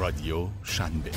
[0.00, 1.10] رادیو شنبه.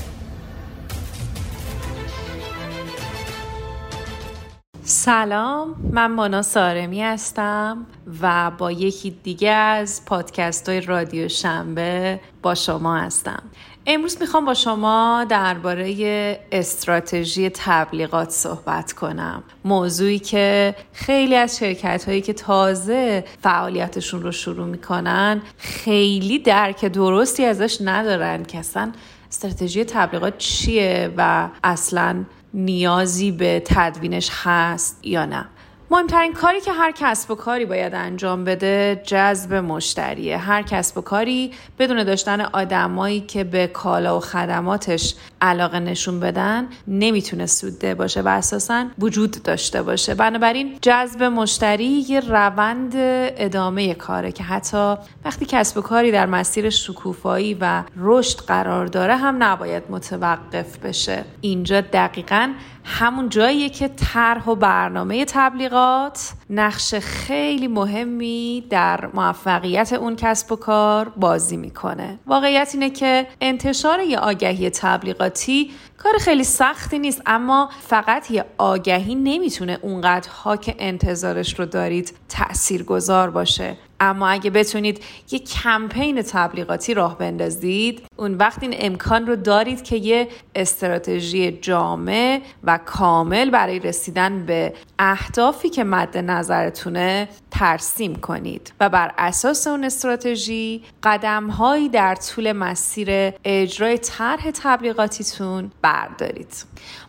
[4.83, 7.85] سلام من مانا سارمی هستم
[8.21, 13.43] و با یکی دیگه از پادکست های رادیو شنبه با شما هستم.
[13.85, 19.43] امروز می‌خوام با شما درباره استراتژی تبلیغات صحبت کنم.
[19.65, 27.45] موضوعی که خیلی از شرکت هایی که تازه فعالیتشون رو شروع می‌کنن خیلی درک درستی
[27.45, 28.91] ازش ندارن که اصلا
[29.29, 32.23] استراتژی تبلیغات چیه و اصلا
[32.53, 35.45] نیازی به تدوینش هست یا نه.
[35.93, 40.37] مهمترین کاری که هر کسب و کاری باید انجام بده جذب مشتریه.
[40.37, 46.67] هر کسب و کاری بدون داشتن آدمایی که به کالا و خدماتش علاقه نشون بدن
[46.87, 50.15] نمی‌تونه سوده باشه و اساسا وجود داشته باشه.
[50.15, 56.69] بنابراین جذب مشتری یه روند ادامه کاره که حتی وقتی کسب و کاری در مسیر
[56.69, 61.25] شکوفایی و رشد قرار داره هم نباید متوقف بشه.
[61.41, 70.15] اینجا دقیقا همون جاییه که طرح و برنامه تبلیغات نقش خیلی مهمی در موفقیت اون
[70.15, 72.19] کسب و کار بازی می‌کنه.
[72.25, 75.71] واقعیت اینه که انتشار یه آگهی تبلیغاتی
[76.03, 82.83] کار خیلی سختی نیست اما فقط یه آگهی نمی‌تونه اونقدرها که انتظارش رو دارید تأثیر
[82.83, 83.77] گذار باشه.
[83.99, 89.95] اما اگه بتونید یه کمپین تبلیغاتی راه بندازید اون وقت این امکان رو دارید که
[89.95, 98.73] یه استراتژی جامع و کامل برای رسیدن به اهدافی که مد نظرتونه ترسیم کنید.
[98.79, 106.65] و بر اساس اون استراتژی قدمهایی در طول مسیر اجرای طرح تبلیغاتیتون بردارید.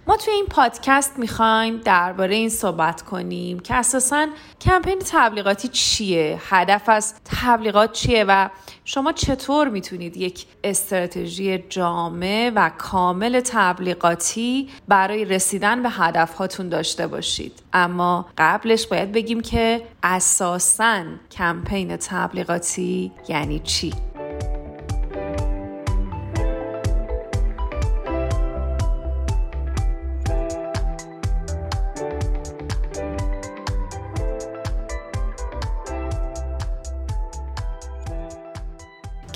[0.07, 4.27] ما توی این پادکست می‌خوایم درباره این صحبت کنیم که اساسا
[4.61, 8.49] کمپین تبلیغاتی چیه؟ هدف از تبلیغات چیه و
[8.85, 17.63] شما چطور می‌تونید یک استراتژی جامع و کامل تبلیغاتی برای رسیدن به هدفهاتون داشته باشید؟
[17.73, 24.14] اما قبلش باید بگیم که اساسا کمپین تبلیغاتی یعنی چی؟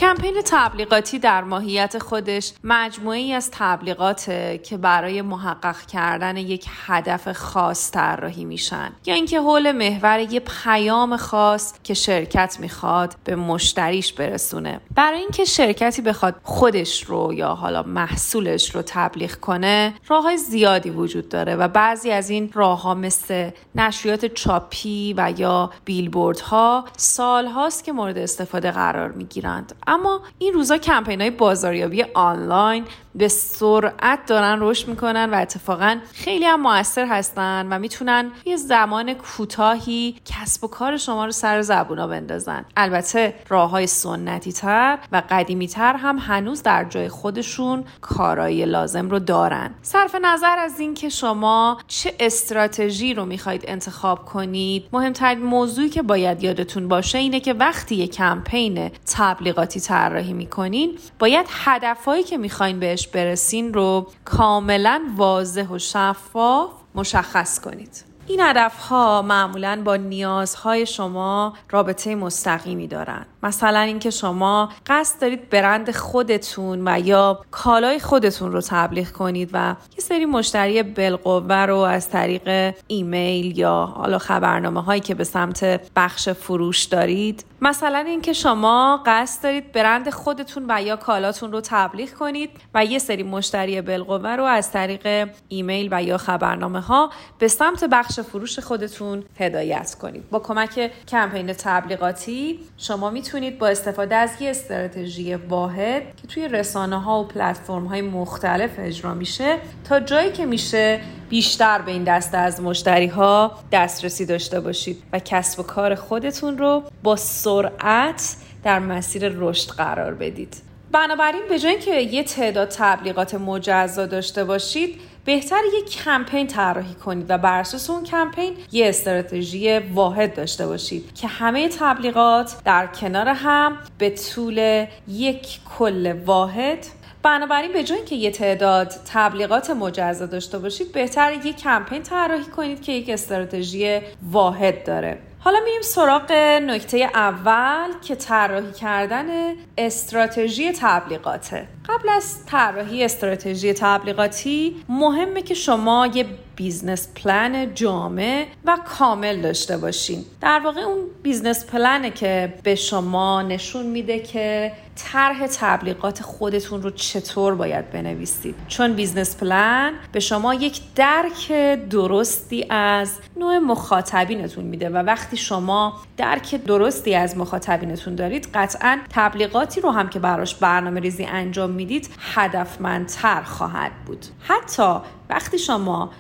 [0.09, 7.33] کمپین تبلیغاتی در ماهیت خودش مجموعه ای از تبلیغاته که برای محقق کردن یک هدف
[7.33, 8.93] خاص طراحی میشن.
[9.07, 14.81] یا اینکه حول محور یه پیام خاص که شرکت می‌خواد به مشتریش برسونه.
[14.95, 20.91] برای اینکه شرکتی بخواد خودش رو یا حالا محصولش رو تبلیغ کنه راه های زیادی
[20.91, 27.47] وجود داره و بعضی از این راه ها مثل نشریات چاپی و یا بیلبوردها سال
[27.47, 29.75] هاست که مورد استفاده قرار می‌گیرند.
[29.99, 32.85] اما این روزا کمپین های بازاریابی آنلاین
[33.19, 39.15] به سرعت دارن رشد می‌کنن و اتفاقا خیلی هم موثر هستن و می‌تونن یه زمان
[39.15, 42.65] کوتاهی کسب و کار شما رو سر زبونا بندازن.
[42.77, 49.11] البته راه های سنتی تر و قدیمی تر هم هنوز در جای خودشون کارایی لازم
[49.11, 49.71] رو دارن.
[49.83, 56.45] صرف نظر از اینکه شما چه استراتژی رو می‌خواید انتخاب کنید مهمترین موضوعی که باید
[56.45, 63.08] یادتون باشه اینه که وقتی یه کمپین تبلیغاتی طراحی می‌کنین باید هدفهایی که می‌خواین بهش
[63.13, 71.55] برسین رو کاملا واضح و شفاف مشخص کنید این هدف ها معمولا با نیازهای شما
[71.71, 73.27] رابطه مستقیمی دارند.
[73.43, 79.75] مثلا اینکه شما قصد دارید برند خودتون و یا کالای خودتون رو تبلیغ کنید و
[79.99, 85.65] یه سری مشتری بالقوه رو از طریق ایمیل یا حالا خبرنامه هایی که به سمت
[85.97, 92.11] بخش فروش دارید مثلا اینکه شما قصد دارید برند خودتون و یا کالاتون رو تبلیغ
[92.11, 97.49] کنید و یه سری مشتری بالقوه رو از طریق ایمیل و یا خبرنامه ها به
[97.49, 100.31] سمت بخش فروش خودتون هدایت کنید.
[100.31, 107.01] با کمک کمپین تبلیغاتی شما می‌تونید با استفاده از یه استراتژی واحد که توی رسانه
[107.01, 109.59] ها و پلتفرم های مختلف اجرا میشه
[109.89, 115.19] تا جایی که میشه بیشتر به این دسته از مشتری ها دسترسی داشته باشید و
[115.19, 117.17] کسب و کار خودتون رو با
[117.49, 120.57] سرعت در مسیر رشد قرار بدید.
[120.93, 127.27] بنابراین به جای اینکه یه تعداد تبلیغات مجزا داشته باشید بهتر یک کمپین طراحی کنید
[127.29, 133.29] و بر اساس اون کمپین یه استراتژی واحد داشته باشید که همه تبلیغات در کنار
[133.29, 136.79] هم به طول یک کل واحد.
[137.23, 142.83] بنابراین به جای اینکه یه تعداد تبلیغات مجزا داشته باشید بهتر یک کمپین طراحی کنید
[142.83, 144.01] که یک استراتژی
[144.31, 145.19] واحد داره.
[145.49, 151.69] حالا میریم سراغ نکته اول که طراحی کردن استراتژی تبلیغاته.
[151.89, 156.27] قبل از طراحی استراتژی تبلیغاتی مهمه که شما یه
[156.59, 160.25] business plan جامع و کامل داشته باشین.
[160.41, 166.83] در واقع اون business plan ه که به شما نشون میده که طرح تبلیغات خودتون
[166.83, 168.55] رو چطور باید بنویسید.
[168.69, 171.53] چون business plan به شما یک درک
[171.91, 179.81] درستی از نوع مخاطبینتون میده و وقتی شما درک درستی از مخاطبینتون دارید قطعا تبلیغاتی
[179.81, 184.27] رو هم که براش برنامه ریزی انجام می‌دید هدفمندتر خواهد بود.
[184.41, 184.97] حتی
[185.31, 186.11] وقتی شما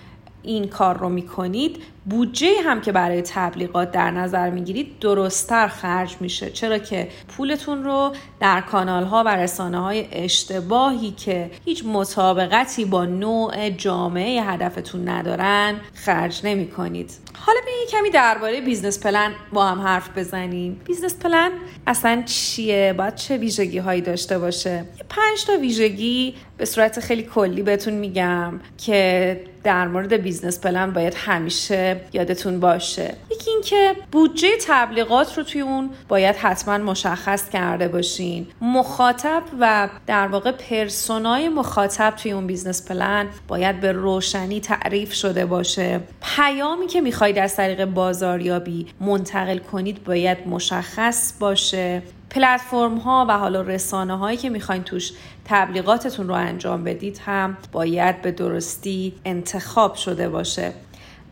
[0.42, 6.50] این کار رو می‌کنید بودجه هم که برای تبلیغات در نظر می‌گیرید درستتر خرج میشه.
[6.50, 13.04] چرا که پولتون رو در کانال ها و رسانه های اشتباهی که هیچ مطابقتی با
[13.04, 19.80] نوع جامعه هدفتون ندارن خرج نمی کنید حالا به کمی درباره business plan با هم
[19.80, 20.80] حرف بزنیم.
[20.84, 21.50] business plan
[21.86, 27.22] اصلا چیه؟ باید چه ویژگی هایی داشته باشه؟ یه پنج تا ویژگی به صورت خیلی
[27.22, 33.14] کلی بهتون میگم که در مورد business plan باید همیشه یادتون باشه.
[33.30, 38.46] یکی اینکه بودجه تبلیغات رو توی اون باید حتما مشخص کرده باشین.
[38.60, 45.46] مخاطب و در واقع پرسونای مخاطب توی اون business plan باید به روشنی تعریف شده
[45.46, 46.00] باشه.
[46.36, 52.02] پیامی که می‌خواید از طریق بازاریابی منتقل کنید باید مشخص باشه.
[52.30, 55.12] پلتفرم ها و حالا رسانه هایی که می‌خواین توش
[55.44, 60.72] تبلیغاتتون رو انجام بدید هم باید به درستی انتخاب شده باشه.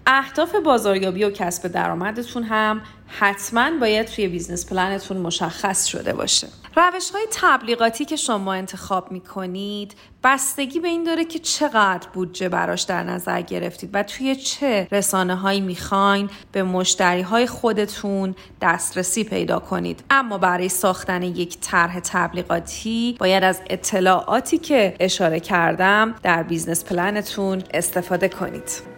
[0.07, 6.49] اهداف بازاریابی و کسب درآمدتون هم حتما باید توی business plan تون مشخص شده باشه.
[6.77, 9.95] روش های تبلیغاتی که شما انتخاب می کنید
[10.25, 15.37] بستگی به این داره که چقدر بودجه براش در نظر گرفتید و توی چه رسانه
[15.37, 20.05] هایی می‌خواین به مشتری های خودتون دسترسی پیدا کنید.
[20.11, 27.29] اما برای ساختن یک طرح تبلیغاتی باید از اطلاعاتی که اشاره کردم در business plan
[27.29, 28.96] تون استفاده کنید.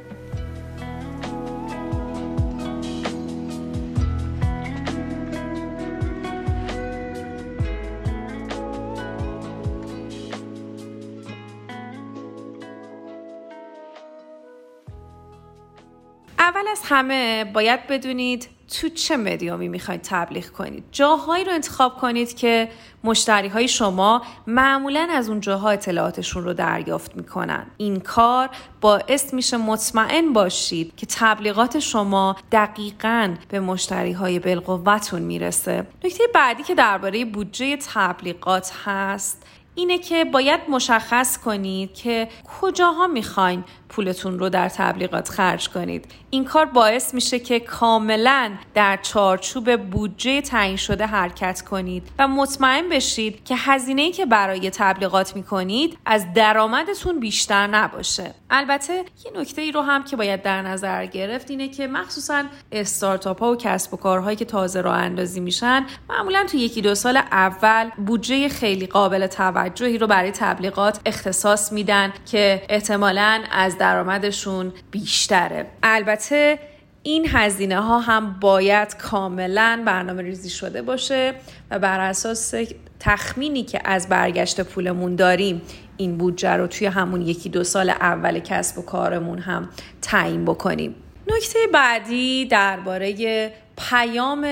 [16.48, 18.48] اول از همه باید بدونید
[18.80, 20.84] تو چه مدیومی می‌خواید تبلیغ کنید.
[20.92, 22.68] جاهایی رو انتخاب کنید که
[23.04, 27.66] مشتری های شما معمولا از اون جاها اطلاعاتشون رو دریافت می‌کنن.
[27.76, 28.50] این کار
[28.80, 35.86] باعث میشه مطمئن باشید که تبلیغات شما دقیقا به مشتری های بالقوتون می‌رسه.
[36.04, 39.46] نکته بعدی که درباره بودجه تبلیغات هست
[39.78, 42.28] اینه که باید مشخص کنید که
[42.60, 46.04] کجاها می‌خواین پولتون رو در تبلیغات خرج کنید.
[46.30, 52.88] این کار باعث میشه که کاملا در چارچوب بودجه تعیین شده حرکت کنید و مطمئن
[52.88, 58.34] بشید که هزینه که برای تبلیغات می‌کنید از درآمدتون بیشتر نباشه.
[58.50, 63.40] البته یه نکته ای رو هم که باید در نظر گرفت اینه که مخصوصا استارتاپ
[63.40, 67.16] ها و کسب و کارهایی که تازه راه اندازی میشن معمولا تو یکی دو سال
[67.16, 69.26] اول بودجه خیلی قابل
[69.68, 75.66] توجهی رو برای تبلیغات اختصاص میدن که احتمالا از درآمدشون بیشتره.
[75.82, 76.58] البته
[77.02, 81.34] این هزینه ها هم باید کاملا برنامه ریزی شده باشه
[81.70, 82.54] و بر اساس
[83.00, 85.62] تخمینی که از برگشت پولمون داریم
[85.96, 89.68] این بودجه رو توی همون یکی دو سال اول کسب و کارمون هم
[90.02, 90.94] تعیین بکنیم.
[91.26, 94.46] نکته بعدی درباره پیام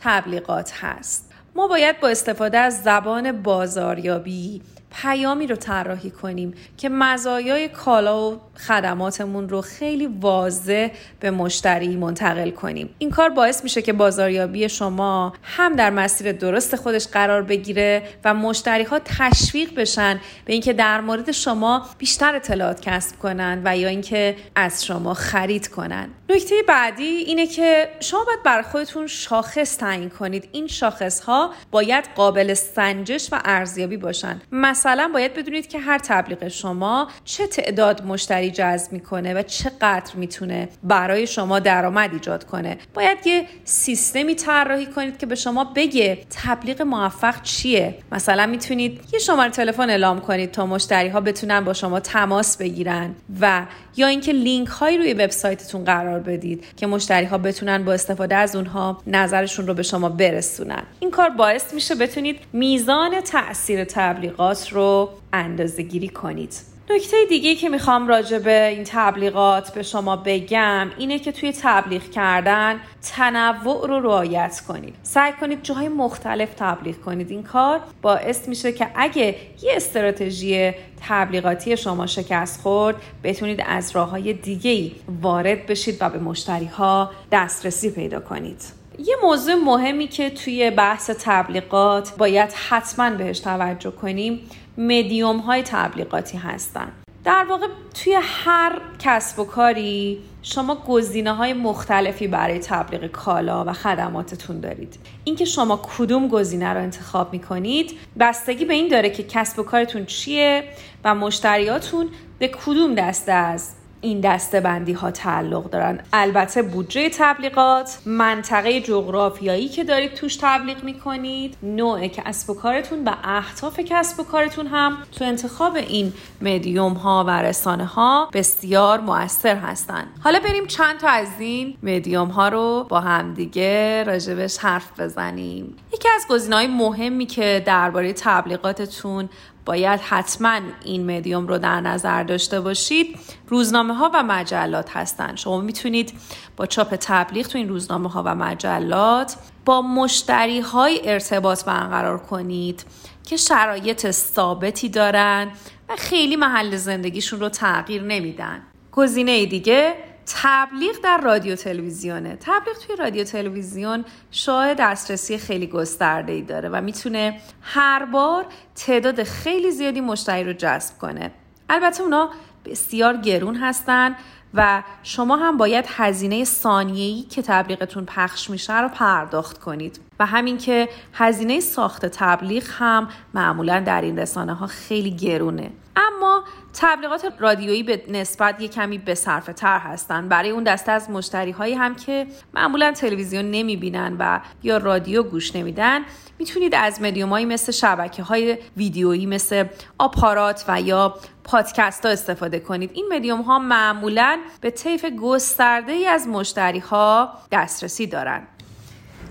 [0.00, 1.23] تبلیغات هست.
[1.56, 4.62] ما باید با استفاده از زبان بازاریابی
[5.02, 10.88] پیامی رو طراحی کنیم که مزایای کالا و خدماتمون رو خیلی واضح
[11.20, 12.94] به مشتری منتقل کنیم.
[12.98, 18.34] این کار باعث میشه که بازاریابی شما هم در مسیر درست خودش قرار بگیره و
[18.34, 23.88] مشتری ها تشویق بشن به اینکه در مورد شما بیشتر اطلاعات کسب کنن و یا
[23.88, 26.08] اینکه از شما خرید کنن.
[26.28, 30.48] نکته بعدی اینه که شما باید بر خودتون شاخص تعیین کنید.
[30.52, 34.40] این شاخص ها باید قابل سنجش و ارزیابی باشن.
[34.52, 40.68] مثلا باید بدونید که هر تبلیغ شما چه تعداد مشتری جذب می‌کنه و چقدر می‌تونه
[40.82, 42.78] برای شما درآمد ایجاد کنه.
[42.94, 47.94] باید یه سیستمی طراحی کنید که به شما بگه تبلیغ موفق چیه.
[48.12, 53.14] مثلا می‌تونید یه شماره تلفن اعلام کنید تا مشتری ها بتونن با شما تماس بگیرن
[53.40, 58.34] و یا اینکه لینک هایی روی وبسایتتون قرار بدید که مشتری ها بتونن با استفاده
[58.34, 60.82] از اونها نظرشون رو به شما برسونن.
[61.00, 66.73] این کار باعث میشه بتونید میزان تاثیر تبلیغات رو اندازه گیری کنید.
[66.90, 72.10] نکته دیگه که می‌خوام راجع به این تبلیغات به شما بگم اینه که توی تبلیغ
[72.10, 74.94] کردن تنوع رو رعایت کنید.
[75.02, 77.30] سعی کنید جاهای مختلف تبلیغ کنید.
[77.30, 80.72] این کار باعث میشه که اگه یه استراتژی
[81.08, 84.90] تبلیغاتی شما شکست خورد بتونید از راه های دیگه
[85.22, 88.62] وارد بشید و به مشتری ها دسترسی پیدا کنید.
[88.98, 94.40] یه موضوع مهمی که توی بحث تبلیغات باید حتما بهش توجه کنیم
[94.78, 96.92] مدیوم های تبلیغاتی هستن.
[97.24, 103.72] در واقع توی هر کسب و کاری شما گزینه های مختلفی برای تبلیغ کالا و
[103.72, 104.98] خدماتتون دارید.
[105.24, 109.62] اینکه شما کدوم گزینه رو انتخاب می کنید بستگی به این داره که کسب و
[109.62, 110.64] کارتون چیه
[111.04, 113.72] و مشتریاتون به کدوم دسته از
[114.04, 116.00] این دسته بندی ها تعلق دارن.
[116.12, 123.12] البته بودجه تبلیغات منطقه جغرافیایی که دارید توش تبلیغ می‌کنید نوع کسب و کارتون و
[123.24, 129.56] اهداف کسب و کارتون هم تو انتخاب این مدیوم ها و رسانه ها بسیار موثر
[129.56, 130.06] هستن.
[130.20, 135.76] حالا بریم چند تا از این مدیوم ها رو با همدیگه راجبش حرف بزنیم.
[135.94, 139.28] یکی از گزینه های مهمی که درباره تبلیغاتتون
[139.64, 143.18] باید حتما این مدیوم رو در نظر داشته باشید.
[143.48, 146.12] روزنامه ها و مجلات هستند شما می‌تونید
[146.56, 152.84] با چاپ تبلیغ تو این روزنامه ها و مجلات با مشتری های ارتباط برقرار کنید
[153.26, 155.50] که شرایط ثابتی دارن
[155.88, 158.62] و خیلی محل زندگیشون رو تغییر نمیدن.
[158.92, 159.94] گزینه دیگه
[160.26, 162.36] تبلیغ در رادیو تلویزیونه.
[162.40, 169.22] تبلیغ توی رادیو تلویزیون شاه دسترسی خیلی گسترده ای داره و می‌تونه هر بار تعداد
[169.22, 171.30] خیلی زیادی مشتری رو جذب کنه.
[171.68, 172.30] البته اونا
[172.64, 174.16] بسیار گرون هستن
[174.54, 180.00] و شما هم باید هزینه ثانیه‌ای که تبلیغتون پخش میشه رو پرداخت کنید.
[180.18, 185.70] و همین که هزینه ساخت تبلیغ هم معمولا در این رسانه ها خیلی گرونه.
[185.96, 186.44] اما
[186.80, 190.28] تبلیغات رادیویی به نسبت یه کمی به صرفه تر هستن.
[190.28, 195.22] برای اون دسته از مشتری هایی هم که معمولا تلویزیون نمی بینن و یا رادیو
[195.22, 196.00] گوش نمیدن
[196.38, 199.64] می‌تونید از مدیومایی مثل شبکه های ویدیویی مثل
[199.98, 202.90] آپارات و یا پادکست ها استفاده کنید.
[202.94, 208.53] این مدیوم ها معمولا به طیف گسترده ای از مشتری ها دسترسی دارند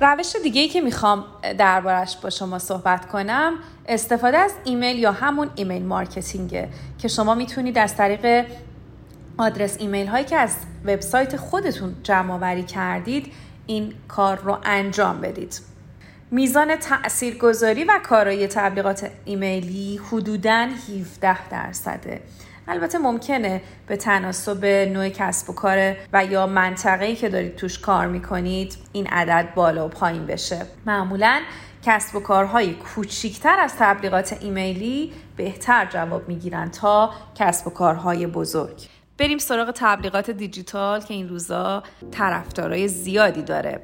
[0.01, 1.25] روش دیگه ای که می‌خوام
[1.57, 3.53] دربارش با شما صحبت کنم
[3.87, 8.45] استفاده از ایمیل یا همون email marketing ه که شما می‌تونید از طریق
[9.37, 13.33] آدرس ایمیل هایی که از وبسایت خودتون جمع آوری کردید
[13.67, 15.61] این کار رو انجام بدید.
[16.31, 22.21] میزان تاثیرگذاری و کارایی تبلیغات ایمیلی حدوداً 17 درصده.
[22.67, 28.07] البته ممکنه به تناسب نوع کسب و کار و یا منطقه‌ای که دارید توش کار
[28.07, 30.65] می‌کنید این عدد بالا و پایین بشه.
[30.85, 31.41] معمولا
[31.85, 38.81] کسب و کارهای کوچیکتر از تبلیغات ایمیلی بهتر جواب می‌گیرن تا کسب و کارهای بزرگ.
[39.17, 43.79] بریم سراغ تبلیغات دیجیتال که این روزا طرفدارای زیادی داره.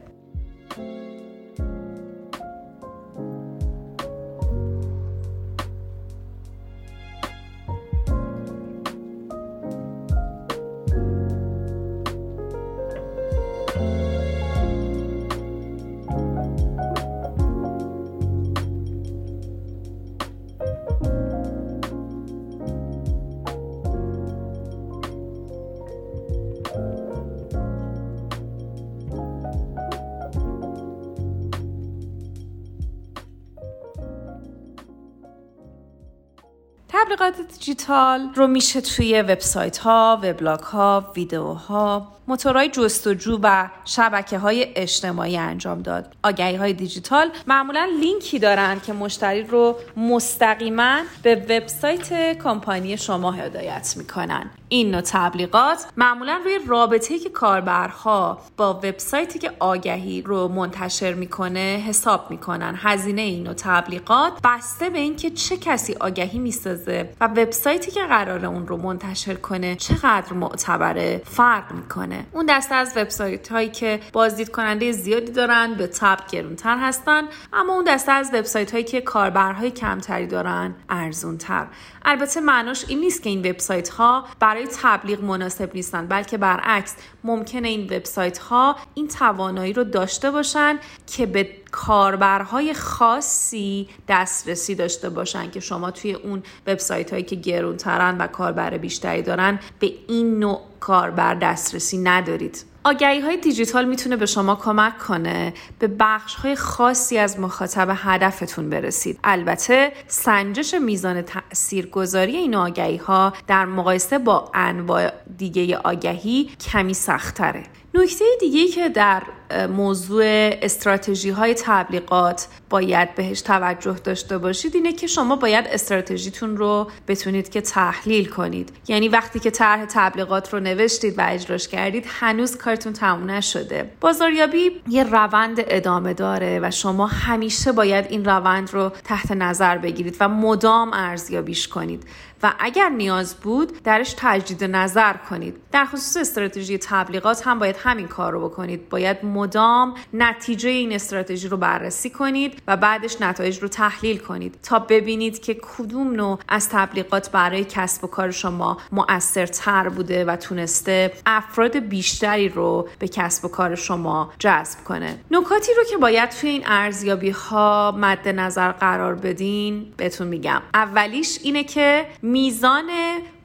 [37.20, 44.68] تبلیغات دیجیتال رو میشه توی وبسایت ها، وبلاگ ها، ویدیوها، موتورهای جستجو و شبکه های
[44.76, 46.16] اجتماعی انجام داد.
[46.24, 53.94] آگهی های دیجیتال معمولا لینکی دارن که مشتری رو مستقیما به وبسایت کمپانی شما هدایت
[53.98, 54.50] می‌کنن.
[54.72, 61.84] این نوع تبلیغات معمولا روی رابطه که کاربرها با وبسایتی که آگهی رو منتشر می‌کنه
[61.88, 62.76] حساب می‌کنن.
[62.78, 68.46] هزینه این نوع تبلیغات بسته به اینکه چه کسی آگهی می‌سازه و وبسایتی که قرار
[68.46, 72.26] اون رو منتشر کنه چقدر معتبره فرق می‌کنه.
[72.32, 77.24] اون دسته از وبسایت هایی که بازدید کننده زیادی دارن به تب گرونتر هستن
[77.54, 81.68] اما اون دسته از وبسایت هایی که کاربرهای کمتری دارن ارزونتر.
[82.06, 87.68] البته معناش این نیست که این وبسایت ها برای تبلیغ مناسب نیستن بلکه برعکس ممکنه
[87.68, 95.52] این وبسایت ها این توانایی رو داشته باشن که به کاربرهای خاصی دسترسی داشته باشن
[95.52, 100.62] که شما توی اون وبسایت هایی که گرونترن و کاربر بیشتری دارن به این نوع
[100.80, 102.69] کاربر دسترسی ندارید.
[102.84, 108.70] آگهی های دیجیتال می‌تونه به شما کمک کنه به بخش های خاصی از مخاطب هدفتون
[108.70, 109.20] برسید.
[109.24, 117.64] البته سنجش میزان تاثیرگذاری این آگهی ها در مقایسه با انواع دیگه آگهی کمی سختره
[117.94, 119.24] نکته دیگه که در
[119.70, 120.24] موضوع
[120.62, 124.76] استراتژی های تبلیغات باید بهش توجه داشته باشید.
[124.76, 128.72] اینه که شما باید استراتژیتون رو بتونید که تحلیل کنید.
[128.88, 133.92] یعنی وقتی که طرح تبلیغات رو نوشتید و اجراش کردید هنوز کارتون تموم نشده.
[134.02, 140.18] بازاریابی یه روند ادامه داره و شما همیشه باید این روند رو تحت نظر بگیرید
[140.20, 142.04] و مدام ارزیابیش کنید.
[142.44, 145.56] و اگر نیاز بود درش تجدید نظر کنید.
[145.72, 148.90] در خصوص استراتژی تبلیغات هم باید همین کار رو بکنید.
[148.90, 154.80] باید مدام نتیجه این استراتژی رو بررسی کنید و بعدش نتایج رو تحلیل کنید تا
[154.80, 161.14] ببینید که کدوم نوع از تبلیغات برای کسب و کار شما مؤثرتر بوده و تونسته
[161.26, 165.20] افراد بیشتری رو به کسب و کار شما جذب کنه.
[165.32, 170.62] نکاتی رو که باید توی این ارزیابی ها مد نظر قرار بدین بهتون میگم.
[170.74, 172.90] اولیش اینه که میزان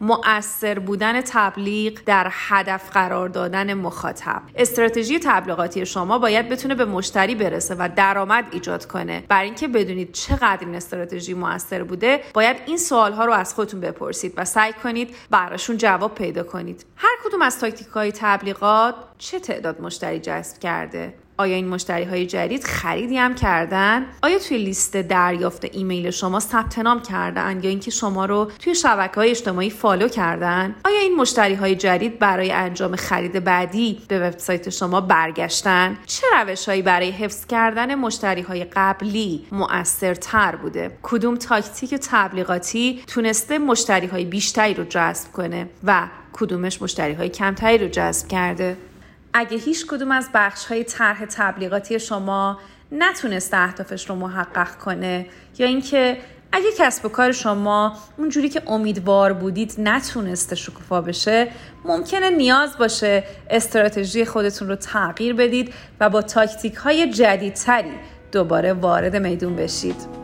[0.04, 4.42] مؤثر بودن تبلیغ در هدف قرار دادن مخاطب.
[4.56, 9.24] استراتژی تبلیغاتی شما باید بتونه به مشتری برسه و درآمد ایجاد کنه.
[9.28, 13.80] برای اینکه بدونید چقدر این استراتژی موثر بوده باید این سوال ها رو از خودتون
[13.80, 16.84] بپرسید و سعی کنید براشون جواب پیدا کنید.
[16.96, 22.26] هر کدوم از تاکتیک های تبلیغات چه تعداد مشتری جذب کرده؟ آیا این مشتری های
[22.26, 27.90] جدید خریدی هم کردن؟ آیا توی لیست دریافت ایمیل شما ثبت نام کردن یا اینکه
[27.90, 32.96] شما رو توی شبکه های اجتماعی follow کردن؟ آیا این مشتری های جدید برای انجام
[32.96, 40.56] خرید بعدی به وبسایت شما برگشتن؟ چه روش برای حفظ کردن مشتری های قبلی مؤثرتر
[40.56, 47.28] بوده؟ کدوم تاکتیک تبلیغاتی تونسته مشتری های بیشتری رو جذب کنه و کدومش مشتری های
[47.28, 48.76] کمتری رو جذب کرده؟
[49.34, 52.58] اگه هیچ کدوم از بخش های طرح تبلیغاتی شما
[52.92, 55.26] نتونسته اهدافش رو محقق کنه
[55.58, 56.18] یا اینکه
[56.52, 61.48] اگه کسب و کار شما اونجوری که امیدوار بودید نتونسته شکوفا بشه
[61.84, 67.92] ممکنه نیاز باشه استراتژی خودتون رو تغییر بدید و با تاکتیک های جدیدتری
[68.32, 70.23] دوباره وارد میدون بشید.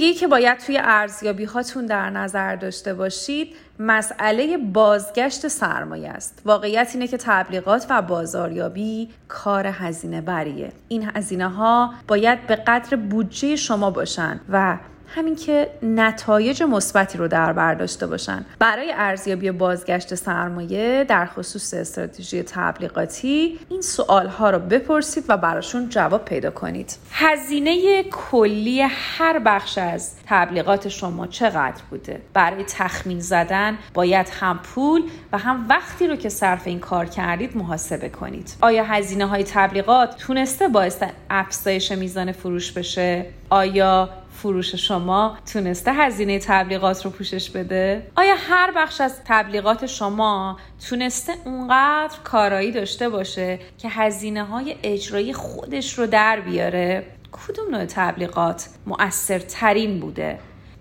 [0.00, 6.42] دیگه که باید توی ارزیابی هاتون در نظر داشته باشید مسئله بازگشت سرمایه است.
[6.44, 12.96] واقعیت اینه که تبلیغات و بازاریابی کار هزینه بریه این هزینه ها باید به قدر
[12.96, 14.78] بودجه شما باشن و
[15.14, 18.44] همین که نتایج مثبتی رو در بر داشته باشن.
[18.58, 25.88] برای ارزیابی بازگشت سرمایه در خصوص استراتژی تبلیغاتی این سوال ها رو بپرسید و براشون
[25.88, 26.96] جواب پیدا کنید.
[27.12, 35.02] هزینه کلی هر بخش از تبلیغات شما چقدر بوده؟ برای تخمین زدن باید هم پول
[35.32, 38.54] و هم وقتی رو که صرف این کار کردید محاسبه کنید.
[38.60, 44.08] آیا هزینه های تبلیغات تونسته باعث افزایش میزان فروش بشه؟ آیا
[44.42, 51.32] فروش شما تونسته هزینه تبلیغات رو پوشش بده؟ آیا هر بخش از تبلیغات شما تونسته
[51.44, 58.68] اونقدر کارایی داشته باشه که هزینه های اجرایی خودش رو در بیاره؟ کدوم نوع تبلیغات
[58.86, 60.38] مؤثرترین بوده؟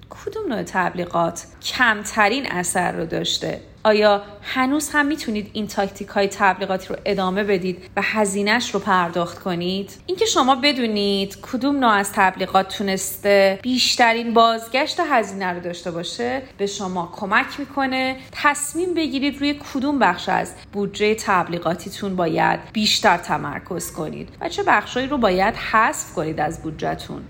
[0.10, 6.88] کدوم نوع تبلیغات کمترین اثر رو داشته؟ آیا هنوز هم می‌تونید این تاکتیک های تبلیغاتی
[6.88, 12.78] رو ادامه بدید و هزینهش رو پرداخت کنید؟ اینکه شما بدونید کدوم نوع از تبلیغات
[12.78, 18.15] تونسته بیشترین بازگشت هزینه رو داشته باشه به شما کمک می‌کنه.
[18.32, 25.08] تصمیم بگیرید روی کدوم بخش از بودجه تبلیغاتیتون باید بیشتر تمرکز کنید و چه بخشهایی
[25.08, 27.22] رو باید حذف کنید از بودجهتون.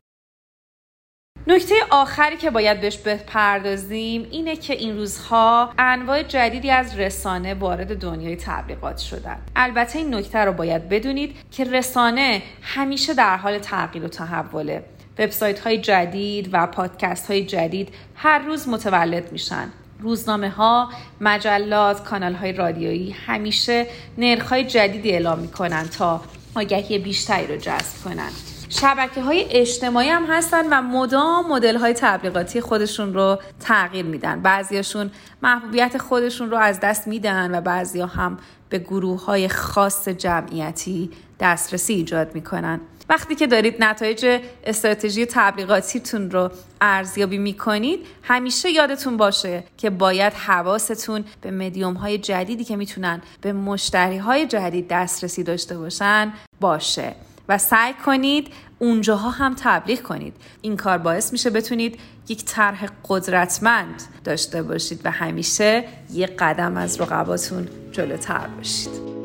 [1.50, 8.00] نکته آخری که باید بهش بپردازیم اینه که این روزها انواع جدیدی از رسانه وارد
[8.00, 9.38] دنیای تبلیغات شدن.
[9.56, 14.84] البته این نکته رو باید بدونید که رسانه همیشه در حال تغییر و تحوله.
[15.20, 19.70] وبسایت های جدید و پادکست های جدید هر روز متولد میشن.
[20.00, 20.90] روزنامه ها،
[21.22, 26.22] مجلات، کانال های رادیویی همیشه نرخ های جدیدی اعلام می‌کنن تا
[26.56, 28.30] آگهی بیشتری رو جذب کنن.
[28.70, 34.42] شبکه های اجتماعی هم هستن و مدام مدل های تبلیغاتی خودشون رو تغییر میدن.
[34.42, 35.12] بعضیاشون
[35.44, 38.38] محبوبیت خودشون رو از دست میدن و بعضیا هم
[38.70, 42.80] به گروه های خاص جمعیتی دسترسی ایجاد می‌کنن.
[43.10, 46.52] وقتی که دارید نتایج استراتژی تبلیغاتیتون رو
[46.82, 53.54] ارزیابی می‌کنید همیشه یادتون باشه که باید حواستون به مدیوم های جدیدی که می‌تونن به
[53.54, 57.16] مشتری های جدید دسترسی داشته باشن باشه.
[57.50, 60.34] و سعی کنید اونجاها هم تبلیغ کنید.
[60.62, 65.84] این کار باعث میشه بتونید یک طرح قدرتمند داشته باشید و همیشه
[66.14, 69.19] یک قدم از رقباتون جلوتر باشید.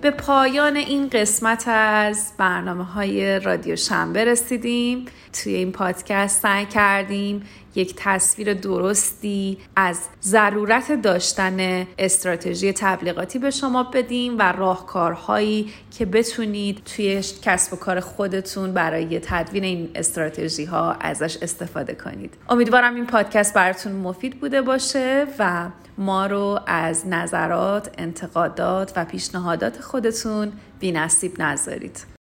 [0.00, 5.04] به پایان این قسمت از برنامه های رادیو شنبه رسیدیم.
[5.32, 7.42] توی این پادکست سعی کردیم
[7.74, 16.82] یک تصویر درستی از ضرورت داشتن استراتژی تبلیغاتی به شما بدیم و راهکارهایی که بتونید
[16.84, 22.34] توی کسب و کار خودتون برای تدوین این استراتژی ها ازش استفاده کنید.
[22.48, 29.80] امیدوارم این پادکست براتون مفید بوده باشه و ما رو از نظرات، انتقادات و پیشنهادات
[29.80, 32.09] خودتون بی نصیب نذارید.